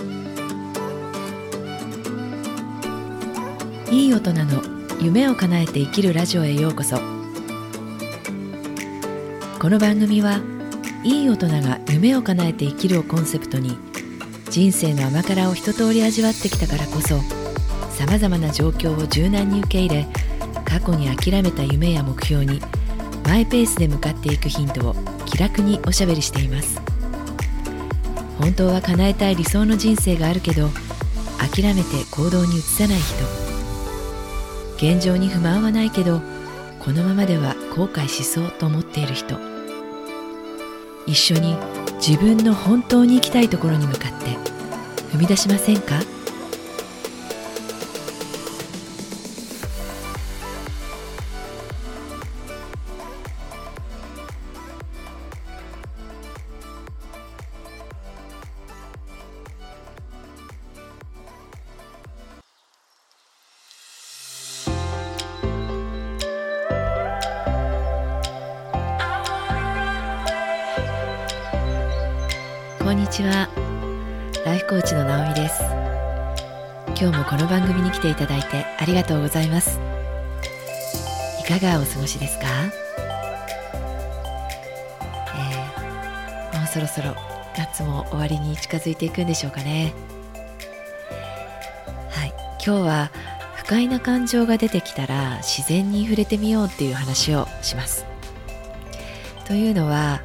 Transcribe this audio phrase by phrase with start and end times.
[0.00, 0.02] い
[4.08, 4.60] い大人の
[5.00, 6.96] 夢を叶えて生きるラジオへようこそ。
[9.60, 10.40] この番組は
[11.04, 13.78] いい大人が夢を叶えて生きるをコンセプトに
[14.50, 17.20] 人生の甘辛を一通り味わってきたからこそ
[17.90, 20.06] さまざまな状況を柔軟に受け入れ
[20.64, 22.60] 過去に諦めた夢や目標に
[23.24, 26.93] マイペースで向かっていくヒントを気楽におしゃべりしています。
[28.38, 30.68] 本当は叶えたい理想の人生があるけど
[31.38, 33.24] 諦めて行動に移さない人
[34.76, 36.20] 現状に不満はないけど
[36.80, 39.38] このままでは後悔しそうと思っている人。
[41.06, 41.56] 一緒に
[41.96, 44.36] 自分の本当に行きたいところに向かって
[45.12, 46.00] 踏み出しませんか？
[73.14, 73.48] ちは。
[74.44, 75.62] ライフコーチの直美です。
[77.00, 79.78] 今日もこの番組に来ていただいてありがとうございます。
[81.40, 82.46] いかがお過ごしですか、
[85.36, 87.14] えー、もうそろそろ
[87.56, 89.94] 夏も終わりに近づいていくんでしょうかね。
[92.10, 92.34] はい。
[92.66, 93.12] 今日は
[93.54, 98.06] 不快な感情が出てきたら自然に触れてみようっていう話をします。
[99.44, 100.20] というのは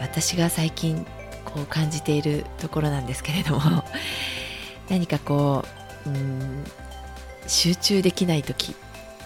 [0.00, 1.06] 私が最近
[1.54, 3.84] こう感じているところなんですけれども
[4.88, 5.64] 何かこ
[6.06, 6.64] ううん
[7.46, 8.74] 集中できない時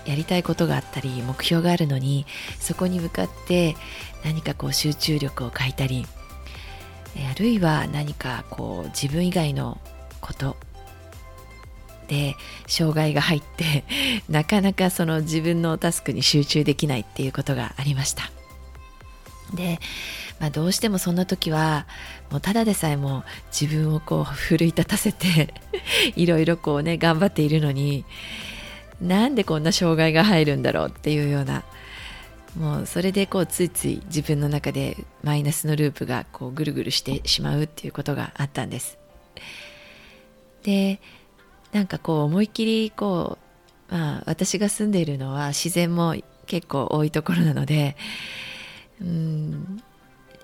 [0.06, 2.26] やりたいことがあったり目標があるのに
[2.60, 3.76] そこに向かって
[4.24, 6.06] 何かこう集中力を欠いたり
[7.30, 9.78] あるいは何かこう自分以外の
[10.20, 10.56] こと
[12.08, 13.84] で障害が入って
[14.28, 18.33] なかなかその自分のタスクに集中できないっていうことがありました。
[19.52, 19.78] で
[20.40, 21.86] まあ、どうしてもそんな時は
[22.30, 25.54] もうただでさえも自分をこう奮い立たせて
[26.16, 28.04] いろいろこうね頑張っているのに
[29.00, 31.64] なんでこんな障害が入るんだろうっていうような
[32.58, 38.98] もうそれでこうついつい自分の中でマイナスのループがこうぐるぐるしてしまうっていうことがあったんです。
[40.62, 41.00] で
[41.72, 43.38] なんかこう思いっきりこ
[43.90, 46.14] う、まあ、私が住んでいるのは自然も
[46.46, 47.96] 結構多いところなので
[49.00, 49.82] うん。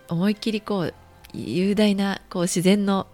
[0.09, 0.94] 思いっきりこう
[1.33, 3.06] 雄大なこう自然の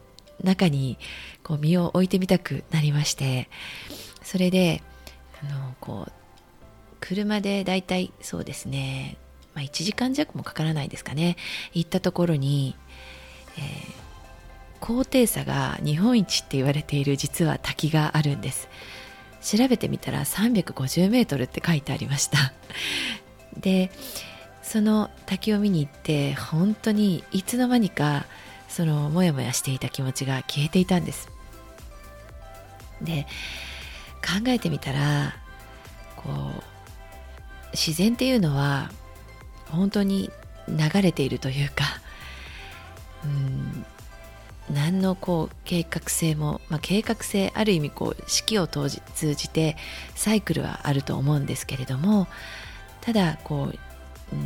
[0.42, 0.98] 中に
[1.42, 3.48] こう身を置いてみたくなりまして
[4.22, 4.82] それで
[5.42, 6.12] あのこう
[7.00, 9.18] 車でだいたいそうですね、
[9.54, 11.36] まあ、1時間弱もかからないですかね
[11.72, 12.74] 行ったところに、
[13.58, 13.62] えー、
[14.80, 18.68] 高低差が日本一って言われている実は滝があるんです。
[19.42, 22.52] 調べてみたら350メートルって書いてありました。
[23.56, 23.92] で
[24.66, 28.26] その滝を見に行って本当にいつの間にか
[28.68, 31.30] そのモヤモヤしていた気持ちが消えていたんです。
[33.00, 33.26] で
[34.16, 35.36] 考えてみたら
[36.16, 36.62] こう
[37.72, 38.90] 自然っていうのは
[39.70, 40.32] 本当に
[40.68, 41.84] 流れているというか
[43.24, 43.86] うん
[44.74, 49.76] 何のこう計画性も、まあ、計画性ある意味こう四季を通じて
[50.16, 52.26] サイクルはあると思うんですけれども
[53.00, 53.78] ただこう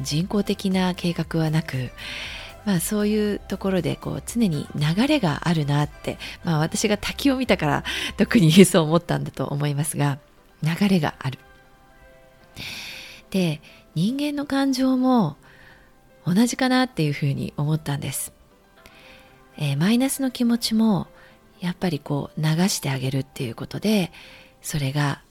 [0.02, 1.90] 人工的な計画はなく、
[2.64, 7.84] まあ、そういうところでこう常に流れがあるなって、まあ、私が滝を見たから
[8.16, 10.18] 特にそう思ったんだと思いますが
[10.62, 11.38] 流れがある。
[13.30, 13.60] で
[13.94, 15.36] 人間の感情も
[16.26, 18.32] 同じかなっていうふうに思ったんです。
[19.56, 21.06] えー、マイナスの気持ちも
[21.60, 24.10] やっぱりこう流してあげるっていうことで
[24.62, 25.22] それが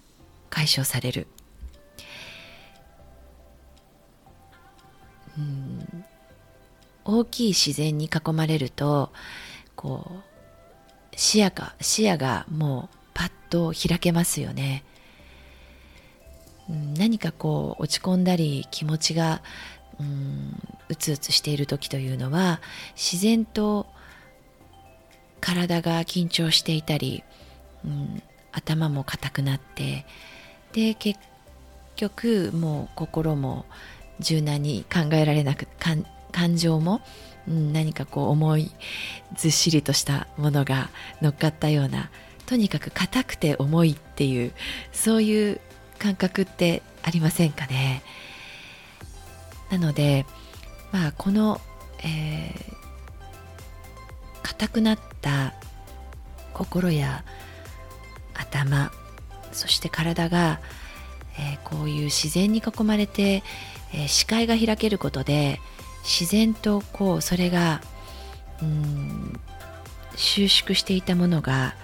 [0.49, 1.27] 解消される
[7.09, 9.11] 大きい自然に囲まれると
[9.75, 14.83] こう視野が視野がもうパッと開けますよね、
[16.69, 19.41] 何かこう落ち込んだり気持ちが
[19.99, 22.61] うんうつうつしている時というのは
[22.95, 23.87] 自然と
[25.41, 27.23] 体が緊張していたり、
[27.83, 30.05] うん、頭も硬くなって
[30.73, 31.19] で結
[31.95, 33.65] 局もう心も
[34.19, 35.67] 柔軟に考えられなく
[36.31, 37.01] 感情も、
[37.47, 38.71] うん、何かこう重い
[39.35, 40.89] ずっしりとしたものが
[41.21, 42.09] 乗っかったような
[42.45, 44.53] とにかく硬くて重いっていう
[44.91, 45.61] そういう
[45.97, 48.01] 感覚ってありませんかね。
[49.69, 50.25] なので
[50.91, 51.61] まあこの、
[52.03, 52.75] えー、
[54.41, 55.53] 硬くなった
[56.53, 57.23] 心や
[58.33, 58.91] 頭
[59.51, 60.59] そして体が、
[61.37, 63.43] えー、こういう自然に囲まれて、
[63.93, 65.59] えー、視界が開けることで
[66.03, 67.81] 自然とこうそれが
[68.61, 69.39] うん
[70.15, 71.75] 収縮していたものが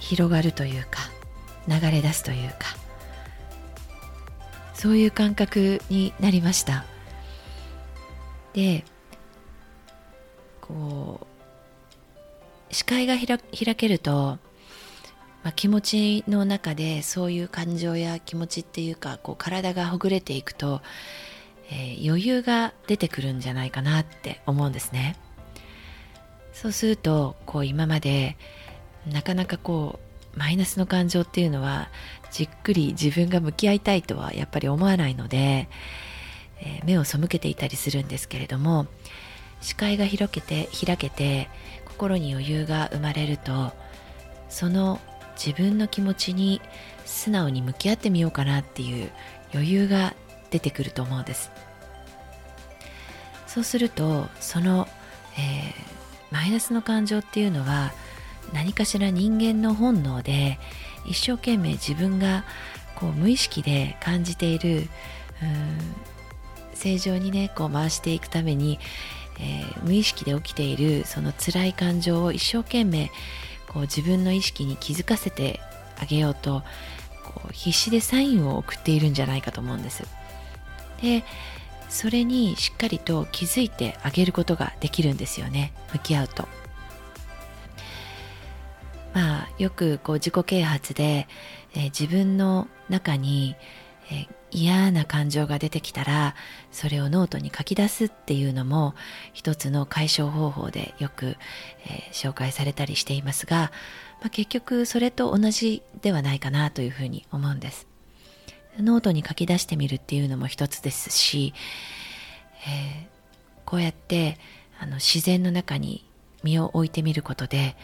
[0.00, 1.00] 広がるというか
[1.68, 2.76] 流れ出すというか
[4.74, 6.84] そういう感覚になりました。
[8.52, 8.84] で
[10.60, 11.20] こ
[12.70, 14.38] う視界が開けると、
[15.42, 20.82] まあ、気持ちの中でそういう感情や気持ちっていうかこう体がほぐれていくと、
[21.70, 25.16] えー、余裕が出てくるんじゃないかなって思うんですね。
[26.52, 28.36] そうするとこう今まで
[29.06, 30.00] なかなかこ
[30.34, 31.88] うマイナスの感情っていうのは
[32.30, 35.68] じっくり自分が向き合いたいとはやっぱり思わないので、
[36.60, 38.86] えー、目を背けていたりするんですけれども
[39.60, 41.48] 視界が開けて開けて
[41.84, 43.72] 心に余裕が生まれると
[44.48, 45.00] その
[45.36, 46.60] 自分の気持ちに
[47.04, 49.10] 素直に向き合ってみようかなっていう
[49.52, 50.14] 余裕が
[50.50, 51.50] 出てくると思うんです。
[53.58, 54.86] そうするとその、
[55.36, 55.74] えー、
[56.30, 57.92] マイナスの感情っていうのは
[58.52, 60.60] 何かしら人間の本能で
[61.06, 62.44] 一生懸命自分が
[62.94, 64.88] こう無意識で感じている
[66.72, 68.78] 正常にねこう回していくために、
[69.40, 73.10] えー、無意識で起きているその辛い感情を一生懸命
[73.66, 75.58] こう自分の意識に気づかせて
[76.00, 76.62] あげようと
[77.24, 80.04] こう必死でサインを送っているんじゃないかと思うんです。
[81.02, 81.24] で
[81.88, 86.48] それにしっかりと気づいてあげることができるんですよね向き合うと。
[89.14, 91.26] まあよくこう自己啓発で、
[91.74, 93.56] えー、自分の中に、
[94.10, 96.34] えー、嫌な感情が出てきたら
[96.70, 98.94] それをノートに書き出すっていうのも
[99.32, 101.36] 一つの解消方法でよく、
[101.84, 103.72] えー、紹介されたりしていますが、
[104.20, 107.87] まあ、結局それと同じではないかなというふうに思うんです。
[108.78, 111.54] ノートに書き出してみるっていうのも一つですし、
[112.66, 113.08] えー、
[113.64, 114.38] こうやって
[114.80, 116.04] あの自然の中に
[116.42, 117.76] 身を置いてみることで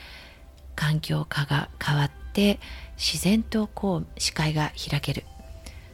[0.77, 2.61] 環境化が変わって
[2.97, 5.25] 自然とこう視界が開ける。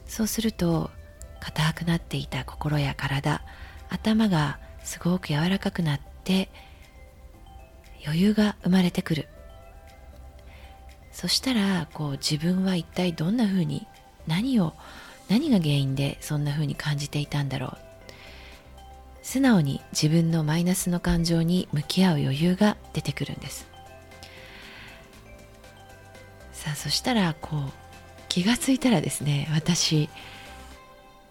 [0.06, 0.90] そうすると
[1.40, 3.42] 硬くなっていた心や体
[3.88, 6.50] 頭がすごく柔らかくなって
[8.04, 9.28] 余裕が生まれてくる。
[11.12, 13.86] そしたらこう自分は一体どんなふうに
[14.30, 14.74] 何を
[15.28, 17.78] 何が原因でそんな風に感じていたんだろう。
[19.22, 23.68] 素直に自分のマイナスの感情に向き合う余裕が出てくるんです。
[26.52, 27.72] さあそしたらこう
[28.28, 30.08] 気がついたらですね私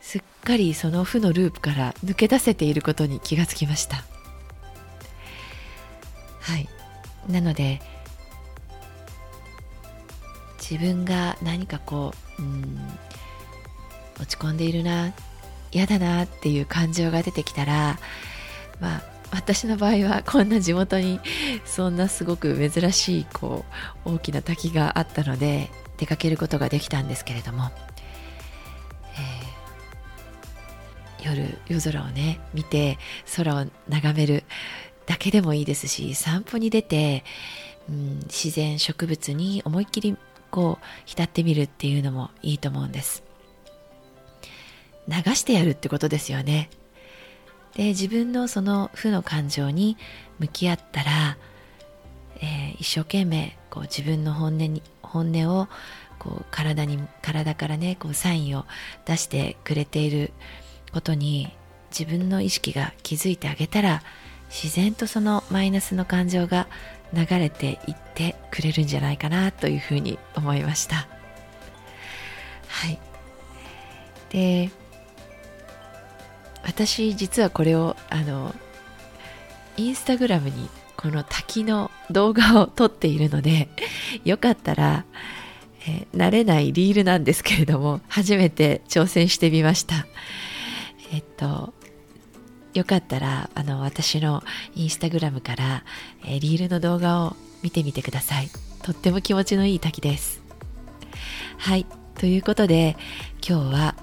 [0.01, 4.03] すっかりその負のループから抜け出せていることに気がつきました。
[6.41, 6.67] はい。
[7.29, 7.79] なので
[10.69, 12.77] 自分が何かこううん
[14.19, 15.13] 落ち込んでいるな
[15.71, 17.97] 嫌だなっていう感情が出てきたら
[18.79, 21.19] まあ私の場合はこんな地元に
[21.65, 23.65] そんなすごく珍しいこ
[24.05, 27.71] う大きな滝があったので出かけることができたんですけれども、
[31.19, 32.97] えー、夜夜空をね見て
[33.35, 34.43] 空を眺める
[35.05, 37.23] だけでもいいですし散歩に出て、
[37.87, 40.17] うん、自然植物に思いっきり
[40.49, 43.23] こう浸ってみるっていうのもいいと思うんです。
[45.07, 46.69] 流してやるってことですよね。
[47.75, 49.97] で自分のその負の感情に
[50.39, 51.37] 向き合ったら、
[52.41, 55.67] えー、一生懸命こう自分の本音に本音を
[56.17, 58.65] こう体に体からねこうサインを
[59.05, 60.33] 出してくれている
[60.91, 61.55] ことに
[61.91, 64.03] 自分の意識が気づいてあげたら
[64.49, 66.67] 自然とそのマイナスの感情が
[67.13, 71.07] 流れていってくれるんじゃないかなというふうに思いました。
[72.67, 72.99] はい。
[74.29, 74.69] で
[76.63, 78.53] 私実はこれをあの
[79.77, 83.69] インスタグラムにこの滝の動画を撮っているので
[84.25, 85.05] よかったら、
[85.87, 90.05] え、慣れないリールなんですけれども初めて挑戦してみました。
[91.11, 91.73] えっと
[92.79, 94.41] よかったらあの私の
[94.73, 95.83] インスタグラムから、
[96.23, 98.49] えー、リールの動画を見てみてください。
[98.81, 100.41] とっても気持ちのいい滝です。
[101.57, 101.85] はい。
[102.17, 102.97] ということで
[103.47, 103.95] 今日は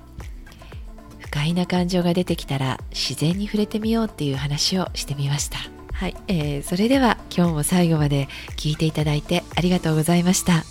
[1.18, 5.59] 不快な感情が出てきたら自然に触れてみようっていう話をしてみました。
[5.92, 10.64] はい、えー、それでは今日も最後まで聞いていただいてありがとうございました。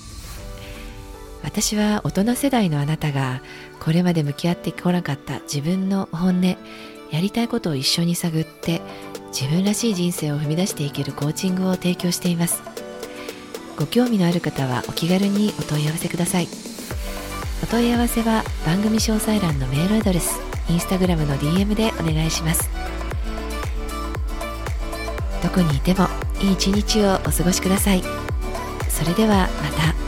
[1.43, 3.41] 私は大人世代のあなたが
[3.79, 6.57] これまで向き合ってこなかった自分の本音
[7.11, 8.81] やりたいことを一緒に探って
[9.27, 12.61] 自分らしい人生を踏み出していけるコーチングを提供しています。
[13.77, 16.47] ご興味のある方はお気軽にお問い合わせください。
[17.63, 22.69] お問い合わせは番組詳細欄のメールアドレスインスタグラムの DM でお願いします。
[25.43, 26.07] どこにいても
[26.41, 28.03] いい一日をお過ごしください。
[28.89, 30.04] それではまた。